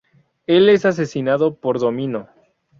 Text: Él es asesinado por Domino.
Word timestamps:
Él 0.47 0.67
es 0.69 0.83
asesinado 0.85 1.53
por 1.59 1.77
Domino. 1.77 2.27